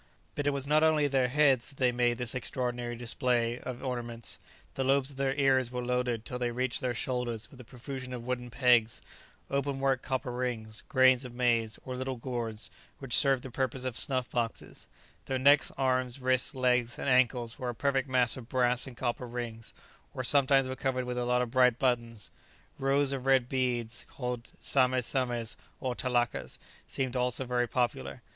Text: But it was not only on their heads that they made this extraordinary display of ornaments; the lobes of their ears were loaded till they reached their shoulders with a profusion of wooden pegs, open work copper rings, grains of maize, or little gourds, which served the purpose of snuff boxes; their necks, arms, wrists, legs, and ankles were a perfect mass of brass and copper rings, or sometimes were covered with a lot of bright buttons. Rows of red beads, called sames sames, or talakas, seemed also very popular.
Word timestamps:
But 0.33 0.47
it 0.47 0.49
was 0.49 0.65
not 0.65 0.81
only 0.81 1.05
on 1.05 1.11
their 1.11 1.27
heads 1.27 1.67
that 1.69 1.77
they 1.77 1.91
made 1.91 2.17
this 2.17 2.33
extraordinary 2.33 2.95
display 2.95 3.59
of 3.59 3.83
ornaments; 3.83 4.39
the 4.73 4.83
lobes 4.83 5.11
of 5.11 5.17
their 5.17 5.35
ears 5.35 5.69
were 5.69 5.85
loaded 5.85 6.25
till 6.25 6.39
they 6.39 6.49
reached 6.49 6.81
their 6.81 6.95
shoulders 6.95 7.51
with 7.51 7.61
a 7.61 7.63
profusion 7.63 8.11
of 8.11 8.23
wooden 8.25 8.49
pegs, 8.49 9.03
open 9.51 9.79
work 9.79 10.01
copper 10.01 10.31
rings, 10.31 10.81
grains 10.89 11.23
of 11.23 11.35
maize, 11.35 11.77
or 11.85 11.95
little 11.95 12.15
gourds, 12.15 12.71
which 12.97 13.15
served 13.15 13.43
the 13.43 13.51
purpose 13.51 13.83
of 13.83 13.95
snuff 13.95 14.27
boxes; 14.31 14.87
their 15.27 15.37
necks, 15.37 15.71
arms, 15.77 16.19
wrists, 16.19 16.55
legs, 16.55 16.97
and 16.97 17.07
ankles 17.07 17.59
were 17.59 17.69
a 17.69 17.75
perfect 17.75 18.09
mass 18.09 18.35
of 18.35 18.49
brass 18.49 18.87
and 18.87 18.97
copper 18.97 19.27
rings, 19.27 19.71
or 20.15 20.23
sometimes 20.23 20.67
were 20.67 20.75
covered 20.75 21.05
with 21.05 21.19
a 21.19 21.25
lot 21.25 21.43
of 21.43 21.51
bright 21.51 21.77
buttons. 21.77 22.31
Rows 22.79 23.11
of 23.11 23.27
red 23.27 23.47
beads, 23.47 24.03
called 24.09 24.51
sames 24.59 25.05
sames, 25.05 25.55
or 25.79 25.93
talakas, 25.93 26.57
seemed 26.87 27.15
also 27.15 27.45
very 27.45 27.67
popular. 27.67 28.23